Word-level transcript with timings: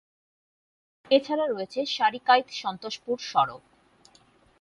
এছাড়া 1.11 1.45
রয়েছে 1.47 1.79
সারিকাইত-সন্তোষপুর 1.95 3.17
সড়ক। 3.31 3.63